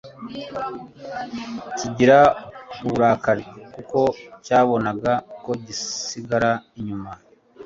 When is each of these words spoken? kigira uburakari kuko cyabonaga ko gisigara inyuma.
kigira 1.77 2.19
uburakari 2.83 3.45
kuko 3.73 3.99
cyabonaga 4.45 5.13
ko 5.43 5.51
gisigara 5.65 6.51
inyuma. 6.79 7.11